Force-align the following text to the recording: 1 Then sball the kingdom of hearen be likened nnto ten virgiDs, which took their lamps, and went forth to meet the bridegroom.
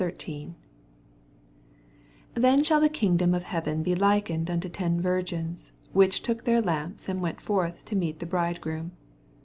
1 0.01 0.15
Then 2.33 2.61
sball 2.63 2.81
the 2.81 2.89
kingdom 2.89 3.35
of 3.35 3.43
hearen 3.49 3.83
be 3.83 3.93
likened 3.93 4.47
nnto 4.47 4.67
ten 4.73 4.99
virgiDs, 4.99 5.73
which 5.93 6.23
took 6.23 6.43
their 6.43 6.59
lamps, 6.59 7.07
and 7.07 7.21
went 7.21 7.39
forth 7.39 7.85
to 7.85 7.95
meet 7.95 8.17
the 8.17 8.25
bridegroom. 8.25 8.93